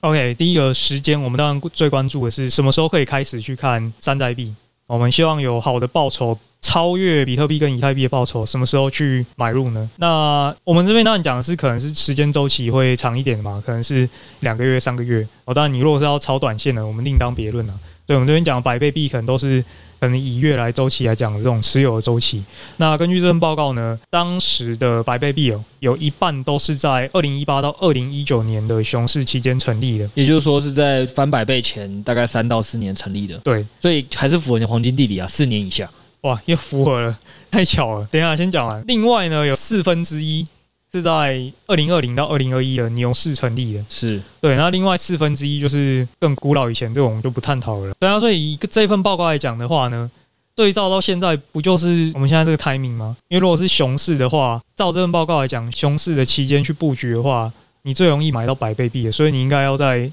[0.00, 4.54] OK，第一个时间，我们当然最关注的是什么时候可以开始去看山寨币，
[4.86, 6.38] 我们希望有好的报酬。
[6.64, 9.90] 超越比特币跟以太币的报酬，什么时候去买入呢？
[9.96, 14.08] 那我们这边当然讲的是，可能是时间周期会长一点的嘛，可能是
[14.40, 15.28] 两个月、三个月。
[15.44, 17.74] 哦，当然你如果是要炒短线的，我们另当别论了。
[18.06, 19.62] 对，我们这边讲百倍币，可能都是
[20.04, 22.44] 可能以月来周期来讲这种持有的周期。
[22.76, 33.38] 那根据这份报告呢，当时的百倍币哦，有一半都是在二零一八到二零一九年的熊市期间成立的，也就是说是在翻百倍前大概三到四年成立的。
[33.38, 35.88] 对，所以还是符合你黄金地理啊，四年以下。
[36.20, 37.18] 哇，又符合了，
[37.50, 38.06] 太巧了。
[38.10, 38.84] 等一下，先讲完。
[38.86, 40.46] 另外呢，有四分之一
[40.94, 44.54] 是在二零二零到二零二一的牛市成立的，是对。
[44.54, 47.92] 那另外四分之一就是更古老以前，这种我们就不探讨了。
[47.98, 50.08] 对啊，所以以这份报告来讲的话呢，
[50.54, 53.16] 对照到现在，不就是我们现在这个 timing 吗？
[53.26, 57.52] 因为如果是熊市的话，照这份报告来讲，熊市的期间去布局的话，
[57.82, 60.08] 你最容易买到百倍币的，所以你应该要在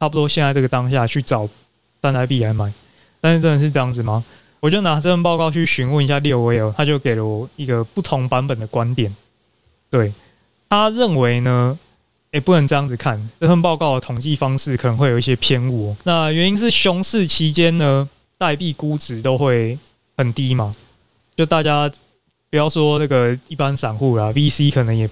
[0.00, 1.46] 差不多现在这个当下去找
[2.00, 2.72] 三台币来买。
[3.20, 4.24] 但是真的是这样子吗？
[4.60, 9.14] 我就拿这份报告去询问一下六威尔，他就给了我一个不同版本的观点。
[9.90, 10.10] 对，
[10.72, 11.78] 他认为呢，
[12.30, 15.94] 也不能这样子看，这份报告的统计方式可能会有一些偏误。
[16.04, 18.08] 那原因是熊市期间呢，
[18.38, 19.78] 代币估值都会
[20.16, 20.74] 很低嘛，
[21.36, 21.92] 就大家
[22.48, 25.06] 不要说那个一般散户啦，VC 可能也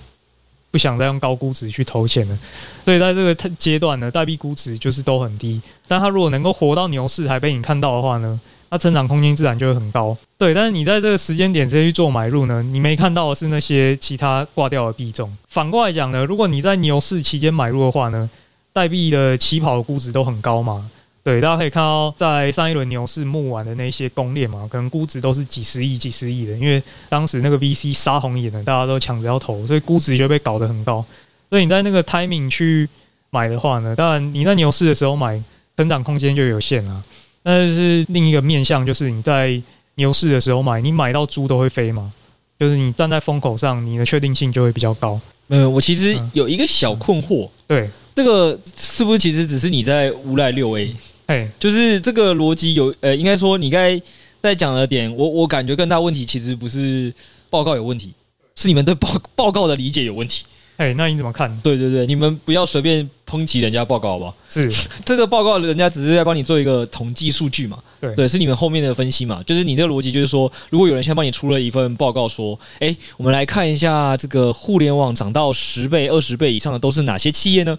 [0.70, 2.38] 不想再用高估值去投钱了。
[2.87, 5.61] 所以在这个阶段呢，代币估值就是都很低。
[5.87, 10.54] 但他如果能够活到牛市还被你看到的话呢，它成长空间自然就会很高，对。
[10.54, 15.37] 但是你在这个时间点直接去做买入呢，你没看到的是那些其他挂掉的币种。
[15.48, 18.30] 反过来讲呢，如果你在牛市期间买入的话呢，
[18.72, 20.88] 代币的起跑估值都很高嘛。
[21.22, 31.04] 对，大家可以看到，在上一轮牛市募完的那些公链嘛，可能估值都是几十亿、几十亿的，因为当时那个 VC 杀红眼了，大家都抢着要投，所以估值就被搞得很高。
[31.50, 32.88] 所以你在那个 timing 去
[33.28, 35.42] 买的话呢，当然你在牛市的时候买，
[35.76, 37.02] 成长空间就有限啊。
[37.42, 39.61] 那是另一个面向，就是你在
[39.94, 42.12] 牛市的时候买，你买到猪都会飞嘛，
[42.59, 45.20] 就是你站在风口上，你的确定性就会比较高。
[45.46, 50.94] 没有，我其实有一个小困惑，嗯、对这个是不是其实只是你在诬赖六 A？
[51.26, 54.00] 哎，就是这个逻辑有，呃，应该说你刚才
[54.40, 57.12] 在讲的点，我我感觉更大问题其实不是
[57.48, 58.12] 报告有问题，
[58.55, 60.44] 是你们对报报告的理解有问题。
[60.80, 61.54] 哎，那你怎么看？
[61.62, 64.34] 对对对，你们不要随便抨击人家报告好不好？
[64.48, 64.66] 是
[65.04, 67.78] 这个报告，人家只是在帮你做一个统计数据嘛。
[68.00, 69.42] 对对，是你们后面的分析嘛。
[69.42, 77.78] 就是你这个逻辑，就是说，如果有人先帮你出了一份报告，说，哎，我们来看一下这个互联网涨到十倍、二十倍以上的都是哪些企业呢？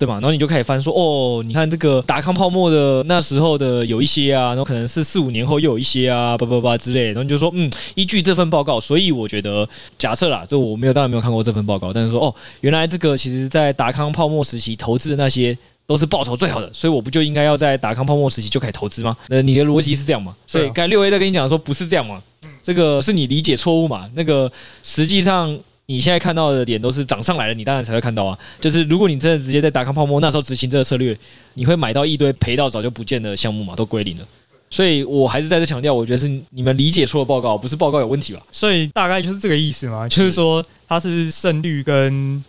[0.00, 0.14] 对吧？
[0.14, 7.06] 然后你就开始翻说，哦，你看这个达康泡沫的那时候的有一些啊，然后可能是四五年后又有一些啊，叭叭叭之类的。
[7.08, 15.54] 然后你就说，嗯，依据这份报告，所以我觉得，假设啦，这我没有，当然没有看过这份报告，但是说，哦，原来这个其实在达康泡沫时期投资的那些
[15.86, 19.14] 都是报酬最好的，所以我不就应该要在达康泡沫时期就开始投资吗？
[19.28, 20.34] 那你的逻辑是这样吗？
[20.46, 22.22] 所以刚才六 A 在跟你讲说不是这样嘛，
[22.62, 24.08] 这个是你理解错误嘛？
[24.14, 24.50] 那个
[24.82, 25.58] 实际上。
[25.90, 28.38] 你现在看到的点都是涨上来了，你当然才会看到啊。
[28.60, 31.18] 就是如果你真的直接在达康泡沫那时候执行这个策略，
[31.54, 34.24] 你会买到一堆赔到早就不见的项目嘛，都归零了。
[34.70, 38.40] 所以我还是在这强调，我觉得是你们理解错了报告，不是报告有问题吧？
[38.52, 42.40] 所以大概就是这个意思嘛，就是说它是胜率跟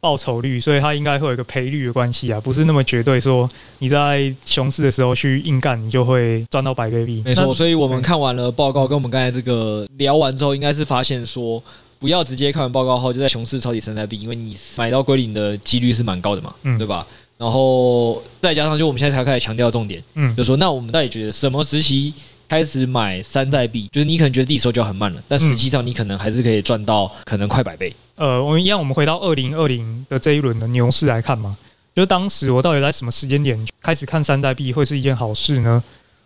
[0.00, 3.48] 报酬率，所以它应该会有一个赔率的关系啊，不是那么绝对说
[3.78, 7.22] 你在熊市的时候去硬干，你就会赚到百倍币。
[7.24, 11.62] 没错，所以我们看完了报告，跟我们刚才这个聊完之后，应该是发现说。
[12.00, 17.06] 不要直接看完报告后就在熊市抄底山寨币，因为你买到归零的几率是蛮高的嘛，嗯，对吧？
[17.36, 22.12] 然后再加上就我们现在才开始强调重点，嗯，就说那我们到底觉得什么时期
[22.48, 23.86] 开始买山寨币？
[23.92, 27.94] 就是你可能觉得自己手脚很慢了，但实际上你可能还是可以赚到可能快百倍。
[28.16, 31.54] 呃，我们一样，我们回到二零二零的这一轮的牛市来看嘛，
[31.94, 35.82] 就是当时我到底在什么时间点开始看山寨币会是一件好事呢？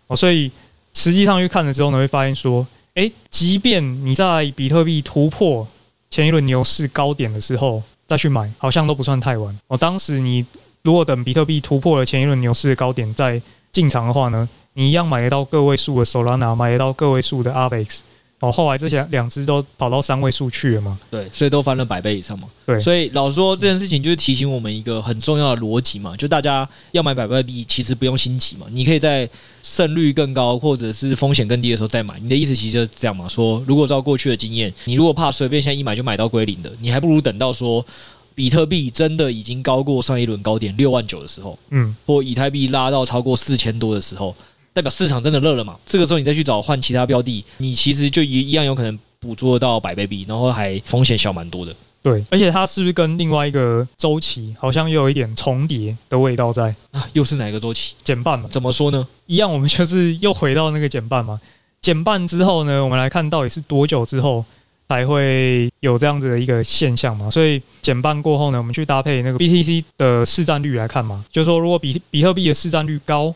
[0.07, 0.49] 哦，所以
[0.93, 2.65] 实际上去看了之后呢，会发现说。
[2.95, 5.67] 诶，即便你在比特币突破
[6.09, 9.57] 前一轮牛市高点的时候再去买，好像都不算太晚。
[9.67, 10.45] 哦，当时你
[10.81, 13.41] 如果等比特币突破了前一轮牛市的高点再
[13.73, 18.03] 进场的话呢，你一样买得到个位数的 Solana，买得到个位数的 a v e x。
[18.47, 20.99] 哦，后来这些两只都跑到三位数去了嘛？
[21.09, 22.47] 对，所以都翻了百倍以上嘛。
[22.65, 29.29] 对，所以老实说这件事情就是提醒我们一个很重要的逻辑嘛，就大家要买百倍币，其实不用心急嘛，你可以在
[29.63, 32.19] 胜率更高或者是风险更低的时候再买。
[32.19, 33.27] 你的意思其实就是这样嘛？
[33.27, 37.85] 说如果照过去的经验，你如果怕随便现在一买就买到归零的，你还不如等到说
[38.33, 44.35] 比特币真的已经高过上一轮高点六万九的时候，嗯，或以太币拉到超过四千多的时候。
[44.75, 45.77] 代表市场真的热了嘛？
[45.85, 51.73] 这个时候你再去找换其他标的，你其实就一一样有可能捕捉到百倍币，然后还风险小蛮多的。
[52.03, 57.07] 对，而且它是不是跟另外一个周期好像又有一点重叠的味道在啊？
[57.13, 57.95] 又是哪个周期？
[58.03, 58.49] 减半嘛？
[58.51, 59.07] 怎么说呢？
[59.27, 61.39] 一样，我们就是又回到那个减半嘛。
[61.79, 64.43] 减半之后呢，我们来看到底是多久之后
[64.89, 67.31] 才会有这样子的一个现象嘛？
[67.31, 73.33] 所以减半过后呢，我们去搭配那个 BTC 的市占率来看嘛，就是说如果比比特币的市占率高。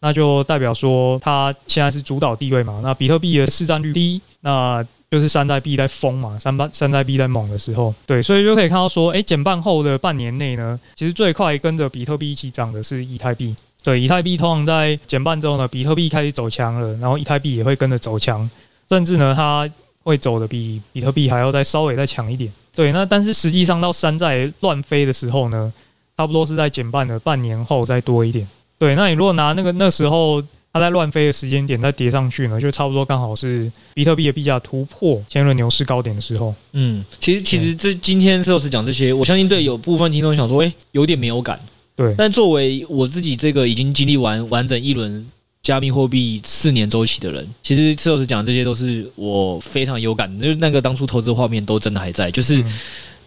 [0.00, 2.80] 那就代表说，它现在是主导地位嘛。
[2.82, 13.54] 那比特币的市占率低，那就是山寨币在疯嘛，山寨山寨币在猛的时候，对，所以就可以看到说，诶，减半后的半年内呢，其实最快跟着比特币一起涨的是以太币。
[13.82, 18.48] 对，以太币通常在减半之后呢，比特币开始走强了，然后以太币也会跟着走强，
[18.88, 19.68] 甚至呢，它
[20.02, 22.52] 会走的比比特币还要再稍微再强一点。
[22.74, 25.72] 对，那但是实际上到山寨乱飞的时候呢，
[26.16, 28.46] 差不多是在减半的半年后再多一点。
[28.80, 36.54] 对，那你如果拿那个那时候它在乱飞的时间点再叠上去呢，就差不多刚好是比特币的币价突破前轮牛市高点的时候。
[36.72, 41.60] 嗯，其实其实这今天寿司讲这些，我相信对有部分听众想说，诶，有点没有感。
[41.94, 45.26] 对，但作为我自己这个已经经历完完整一轮
[45.60, 52.64] 加密货币四年周期的人，其实石老师讲这些都是我非常有感的，就是那个当初投资画面都真的还在，就是。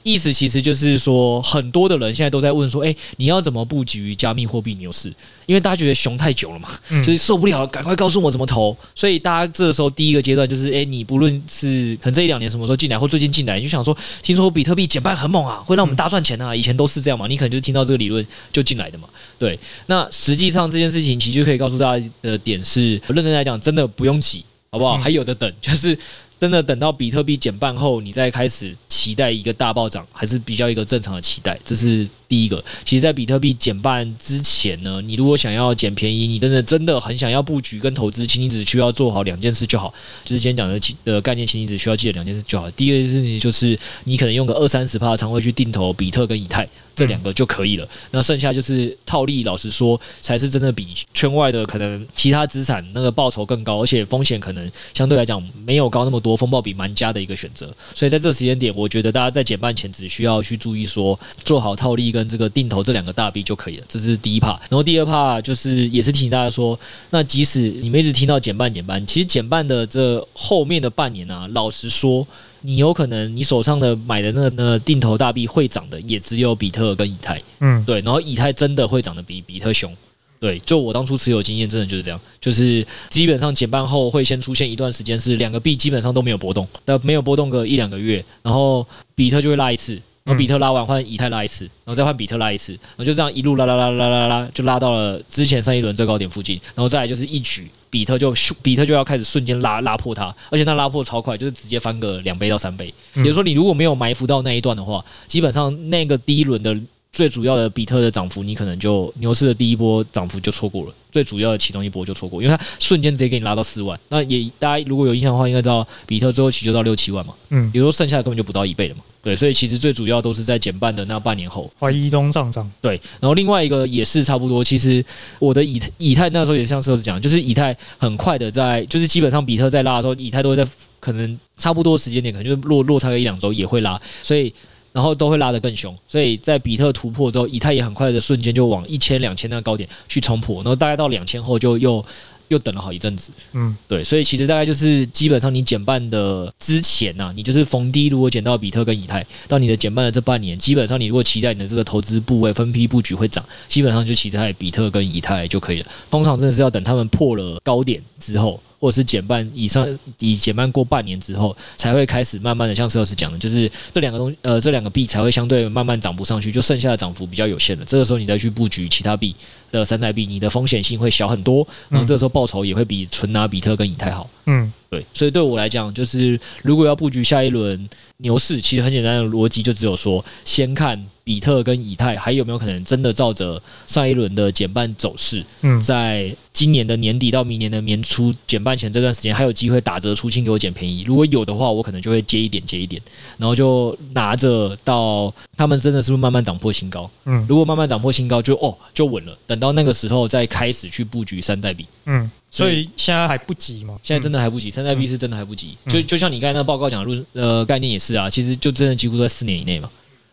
[0.03, 5.07] 嗯意思其实就是说，很多的人现在都在问说，哎，你要怎么布局加密货币牛市？
[5.45, 6.69] 因为大家觉得熊太久了嘛，
[7.01, 8.75] 就是受不了了，赶快告诉我怎么投。
[8.93, 16.53] 所以大家这个时候第一个阶段就是，哎，你不论是可能这一两年什么时候进来，或最近进来，你就想说，听说比特币减半很猛啊，会让我们大赚钱啊。
[16.53, 19.07] 以前都是这样嘛，你可能就听到这个理论就进来的嘛。
[19.39, 24.97] 对，那实际上这件事情其实就可以告诉大家的点是，认真来讲，真的不用急，好不好？
[24.97, 25.97] 还有的等，就是。
[26.43, 32.63] 真的等到比特币减半后，你再开始期待一个大暴涨，还是比较一个正常的期待，这是第一个。
[32.83, 39.93] 其实，在比特币减半之前呢，你如果想要捡便宜，你真的真的很想要布局跟投资，其实你只需要做好两件事就好。
[40.25, 42.71] 就是今天讲的的概念，其实你只需要记得两件事就好。
[42.71, 46.67] 第一件事情就是，你可能用个二三十帕的仓位去定投比特跟以太。
[46.95, 49.43] 这两个就可以了，那剩下就是套利。
[49.43, 57.65] 老实说，才是真的比圈外的可能其他资产那个报酬更高，而且风险可能相对来讲没有高那么多，风暴比蛮佳的一个选择。
[57.95, 64.57] 所以在这个时间点，我觉得大家在减半前只需要去注意说，做好套利跟跟这个定投这两个大币就可以了，这是第一 part。
[64.69, 72.25] 然后第二 part 就是也是提醒大家说，那即使你们一直听到减半减半，其实减半的这后面的半年啊，老实说，
[72.61, 79.93] 你有可能你手上的买的那个那定投大币会涨的也只有比特跟以太，嗯，对，然后以太真的会涨得比比特凶。
[80.39, 88.85] 对，就我当初持有经验，真的就是这样，就是基本上减半后会先出现一段时间是两个币基本上都没有波动，但没有波动个一两个月，然后
[89.15, 102.93] 比特就会拉一次，然后比特拉完换以太拉一次，然后再换比特拉一次，然后就这样一路拉拉拉拉拉拉，就拉到了之前上一轮最高点附近，然后再来就是一举比特就比特就要开始瞬间拉拉破它，而且它拉破超快，就是直接翻个两倍到三倍。
[103.15, 106.77] 也就是说，你如果没有埋伏到那一段的话，基本上那个第一轮的。
[107.15, 110.93] 最主要的比特的涨幅，你可能就牛市的第一波涨幅就错过了。
[111.11, 113.99] 最主要的其中一波就错过，因为它瞬间直接给你拉到四万。
[114.09, 117.35] 那也大家如果有印象的话，应该知道比特最后期就到六七万嘛。
[117.49, 119.03] 嗯，比如说剩下的根本就不到一倍了嘛。
[119.23, 122.69] 对，所以其实最主要都是在减半的那半年后，怀疑中上涨。
[122.81, 124.63] 对，然后另外一个也是差不多。
[124.63, 125.03] 其实
[125.39, 130.67] 我的以以太那时候也像是讲，就是以太很快的在，就是基本上比特在拉的时候，以太都会在
[130.99, 134.53] 可能差不多时间点，可能就落落差个一两周也会拉，所以。
[134.91, 142.05] 然后都会拉得更凶，所以在比特突破之后，以太也很快的瞬间就往一千、两千那个高点去冲破，然后大概到两千后就又
[142.53, 143.31] 又等了好一阵子。
[143.51, 155.87] 嗯，对，所以其实大概就是基本上你减半的之前呐、啊，你就是逢低如果减到比特跟以太，到你的减半的这半年，基本上你如果期待你的这个投资部位分批布局会涨，基本上就期待比特跟以太就可以了。
[156.09, 158.61] 通常真的是要等他们破了高点之后。
[158.83, 159.87] 或者是减半以上，
[160.19, 167.85] 以减半过半年之后，才会开始慢慢的，像石老师讲的，就是这两个东，呃，这两个币才会相对慢慢涨不上去，就剩下的涨幅比较有限了。
[167.85, 169.33] 这个时候你再去布局其他币
[169.71, 174.29] 的山寨币，你的风险性会小很多，然后这个时候报酬也会比纯拿比特跟以太好。
[174.47, 181.03] 嗯，对，所以对我来讲，就是如果要布局下一轮牛市，其实很简单的逻辑就只有说，先看。
[181.25, 191.03] 比特跟以太还有没有可能真的照着上一轮的减半走势，嗯，在今年的年底到明年的年初减半前这段时间还有机会打折出清给我捡便宜？
[191.07, 193.01] 如果有的话，我可能就会接一点接一点，
[193.37, 197.09] 然后就拿着到他们真的是不是慢慢涨破新高？
[197.23, 201.85] 嗯，如果慢慢涨破新高就哦就稳了，等到那个时候再开始去布局山寨币。
[202.03, 203.97] 嗯，所以现在还不急嘛？
[204.03, 205.75] 现在真的还不急，山寨币是真的还不急。
[205.87, 209.89] 就就像你刚才那个报告讲的论呃概念也是啊，其实就真的几乎都在四年以内嘛。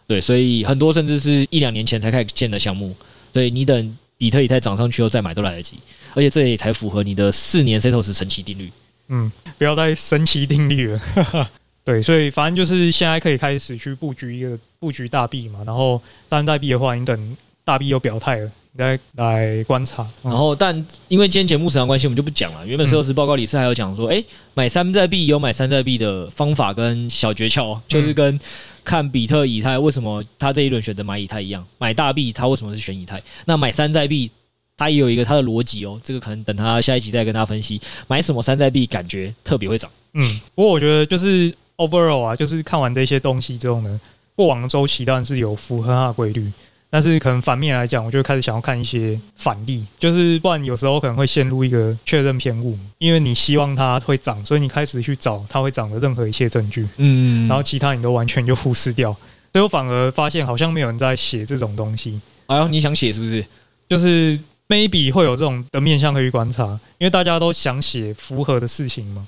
[0.07, 2.95] 对，所以很多甚至是一两年前才开始建的项目，
[3.33, 5.79] 对，你等比特以太涨上去后再买都来得及，
[6.14, 8.71] 而且这也才符合你的四年 Setos 神奇定律。
[9.09, 11.01] 嗯，不要再神奇定律了。
[11.83, 18.51] 对，所以反正就是现在可以开始去布局一个布局大币嘛，然后山寨币的话，你等大币有表态了。
[18.75, 20.75] 来来观察，然后但
[21.09, 22.64] 因为今天节目时长关系，我们就不讲了。
[22.66, 24.23] 原本石头石报告里是还有讲说，哎，
[24.55, 28.39] 买山寨币有买山寨币的方法跟小诀窍，就是跟
[28.85, 33.21] 看比特、以太为什么他这一轮选择买以太一样，买大币他为什么是选以太？
[33.45, 34.31] 那买山寨币，
[34.77, 36.01] 他也有一个他的逻辑哦。
[36.05, 39.91] 这个可能等他下一集再跟大家分析，买什么山寨币感觉特别会涨。
[40.14, 44.01] 嗯，不过我觉得就是 overall 啊，就是看完这些东西之后呢，
[44.37, 46.51] 过往的周期当然是有符合它的规律。
[46.93, 59.12] 但是可能反面来讲，我就开始想要看一些反例，就是不然有时候可能会陷入一个确认偏误，因为你希望它会涨，所以你开始去找它会涨的任何一切证据，嗯，然后其他你都完全就忽视掉，
[59.53, 62.20] 所以我反而发现好像没有人在写这种东西。
[62.47, 63.47] 哎呦，你想写是不是？
[63.88, 64.36] 就是
[64.68, 66.66] maybe 会有这种的面向可以观察，
[66.99, 69.24] 因为大家都想写符合的事情嘛。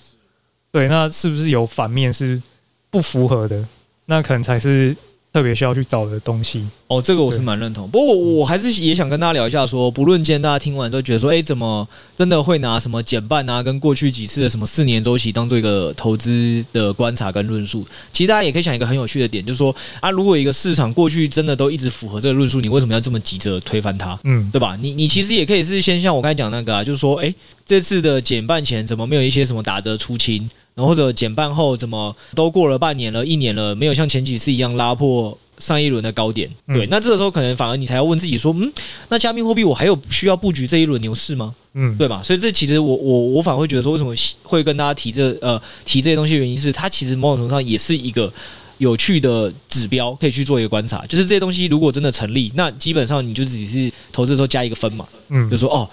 [0.73, 2.43] 对，那是不是有反面是
[2.91, 3.65] 不符合的？
[4.07, 4.97] 那可能才是。
[5.33, 7.89] 特别需要去找的东西哦，这个我是蛮认同。
[7.89, 17.83] 不过我我还是也想跟大家聊一下，说不论今天大家听完之后觉得说，哎，怎么真的会拿什么减半啊，跟过去几次的什么四年周期当做一个投资的观察跟论述？
[18.13, 24.19] 其实大家也可以想一个很有趣的点，就是说啊，如果一个市场过去真的都一直符合这个论述，你为什么要这么急着推翻它？
[24.25, 24.77] 嗯，对吧？
[24.79, 30.51] 你你其实也可以是先像我刚才讲那个啊，就是说，哎，这次的减半前怎么没有一些什么打折出清？
[30.75, 35.37] 然后或者减半后怎么都过了半年了、一年了，没有像前几次一样拉破？
[35.59, 38.73] 上一轮的高点，对，那这个时候可能反而你才要问自己说，嗯，
[39.11, 41.55] 那加密货币我还有需要布局这一轮牛市吗？
[41.75, 42.21] 嗯，对吧？
[42.25, 44.13] 所以这其实我我我反而会觉得说，为什么
[44.43, 48.33] 会跟大家提这呃提这些东西，原因是它其实某种程度上也是一个
[48.79, 51.07] 有趣的指标，可以去做一个观察。
[51.07, 55.89] 就是这些东西如果真的成立，那基本上你就只是投资的时候加一个分嘛，嗯，就说哦。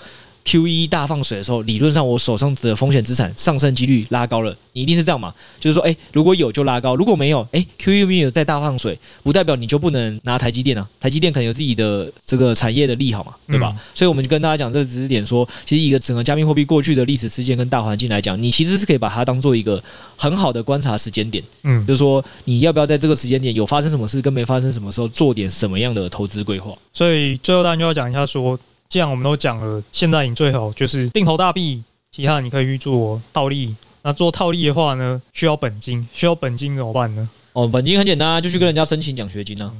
[0.50, 5.32] QE 大放水的时候，理论上我手上的风险资产上升几率拉高了，你一定是这样嘛？
[5.60, 10.89] 就是说，哎，如果有就拉高，如果没有，哎，QE 没有再大放水，不代表你就不能拿台积电啊。
[11.00, 13.72] 台积电可能有自己的这个产业的利好嘛，对吧？
[13.76, 19.80] 嗯、所以我们就跟大家讲，这知识点说，其实一个整个加密货币过去的历史事件跟大环境来讲，你其实是可以把它当做一个
[20.18, 21.43] 很好的观察时间点。
[21.62, 26.74] 嗯，就是说你要不要在这个时间点有发生什么事跟没发生什么时候做点什么样的投资规划？
[26.91, 28.60] 所以最后大家就要讲一下说。
[28.90, 33.76] 既然我们都讲了，现在你最好就是定投大币，其他你可以去做套利。
[34.02, 37.30] 那做套利的话呢，需要本金，需要本金怎么办呢？
[37.54, 39.72] 哦，本金很简单啊，就去跟人家申请奖学金啊。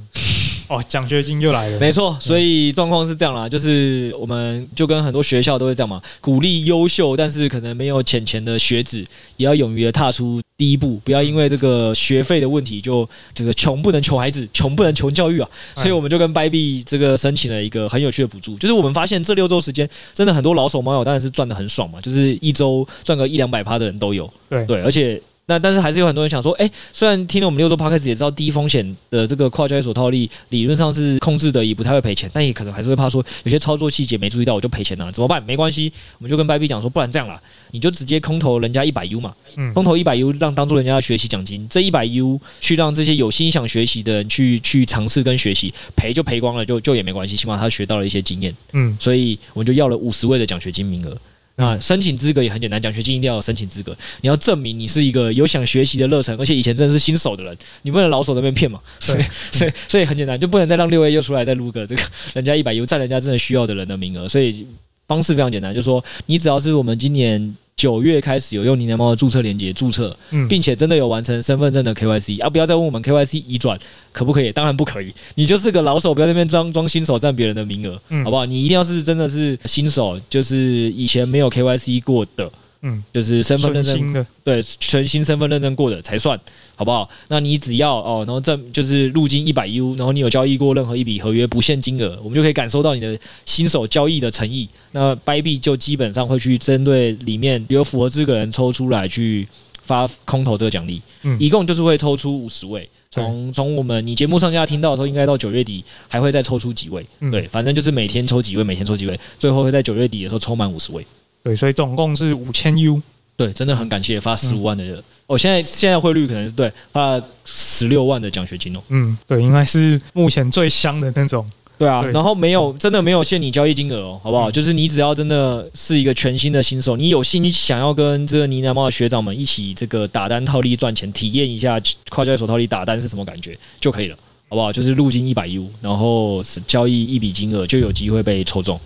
[0.68, 1.80] 哦，奖学金就来了。
[1.80, 9.04] 没错，所以状况是这样啦，就是我们就跟很多学校都会这样嘛，鼓励优秀但是可能没有钱钱的学子，
[9.38, 15.48] 也要勇于的踏出第一步，不要因为这个学费的问题就这个穷不能穷孩子，穷不能穷教育啊。
[15.74, 24.30] 所以我们就跟 Bybit 这个申请了一个很有趣的补助，就是我们发现这六周时间真的很多老手猫友当然是赚的很爽嘛，就是一周赚个一两百趴的人都有。
[24.50, 25.18] 对对，而且。
[25.50, 35.42] 那但是还是有很多人想说，哎，虽然听了我们六周 Podcast 也知道低风险的这个跨交易所套利理论上是控制的，也不太会赔钱，但也可能还是会怕说有些操作细节没注意到我就赔钱了，怎么办？
[35.44, 37.42] 没关系，我们就跟 Bybit 讲说，不然这样啦，
[37.72, 39.34] 你就直接空投人家一百 U 嘛，
[39.74, 51.16] 空投一百 U 让当做人家的学习奖金，这一百 U 去让这些有心想学习的人去去尝试跟学习，赔就赔光了，就就也没关系，起码他学到了一些经验，嗯，所以我们就要了五十位的奖学金名额。
[51.60, 53.96] 那申请资格也很简单，奖学金一定要有申请资格。
[54.22, 58.80] 你要证明你是一个有想学习的热忱，而且以前真的是新手的人，你不能老手在那边骗嘛。
[58.98, 62.02] 所以， 所以，所以很简单，就不能再让六 A 又出来再录个这个
[62.32, 64.26] 人家一百 U 占人家真的需要的人的名额。
[64.26, 64.66] 所以
[65.06, 67.54] 方式非常简单，就是说你只要是我们今年。
[67.80, 70.14] 九月开始有用你的猫的注册链接注册，
[70.50, 73.78] 并且真的有完成身份证的 KYC，啊，不要再问我们 KYC 移转
[74.12, 74.52] 可不可以？
[74.52, 78.44] 当然不可以，你就是个老手，不要在那边装装新手占别人的名额，好不好？
[78.44, 82.52] 你一定要是真的是新手，就是以前没有 KYC 过的。
[82.82, 86.38] 嗯，就是身份认证，对，全新身份认证过的才算，
[86.74, 87.08] 好不好？
[87.28, 94.68] 那你只要哦，然后证就是入金一百 U，然后你有交易过任何一笔合约不限金额，我们就可以感受到你的新手交易的诚意。
[94.92, 99.46] 那 Bybit 就基本上会去针对里面有符合资格人抽出来去
[99.82, 102.88] 发空投这个奖励，嗯，一共就是会抽出五十位。
[103.10, 111.04] 从从我们你节目上架听到的时候，应该到九月底还会再抽出几位，对，反正就是每天抽几位，每天抽几位，最后会在九月底的时候抽满五十位。
[111.42, 113.00] 对，所以总共是五千 U。
[113.36, 114.98] 对，真的很感谢发十五万的人。
[114.98, 118.82] 嗯、哦，现在现在汇率可能是对发了十六万的奖学金哦。
[118.88, 121.50] 嗯，对，应该是目前最香的那种。
[121.78, 124.50] 对啊，对然后没有真的没有限你交易金额哦，好不好？
[124.50, 131.80] 嗯、就是你只要真的是一个全新的新手，你有心想要跟这个呢喃猫的学长们一起这个打单套利赚钱，体验一下
[132.10, 134.16] 跨交易所套利打单是什么感觉就可以了，
[134.50, 134.70] 好不好？
[134.70, 138.78] 就是入金一百 U，然后交易一笔金额就有机会被抽中。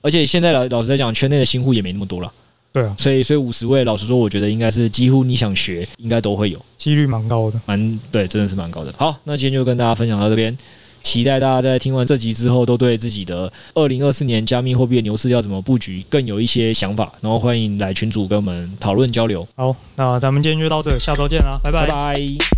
[0.00, 2.32] 而且现在老老实在讲，圈内的新户也没那么多了。
[2.70, 8.94] 对啊，所以所以五十位，老实说，我觉得应该是几乎你想学，应该都会有，几率蛮高的，蛮对，真的是蛮高的。
[8.98, 10.54] 好，那今天就跟大家分享到这边，
[11.02, 19.48] 期待大家在听完这集之后，都对自己的二零二四年加密货币的牛市要怎么布局更有一些想法，然后欢迎来群组跟我们讨论交流。
[19.56, 21.86] 好，那咱们今天就到这，下周见啦，拜拜。
[21.86, 22.57] 拜拜。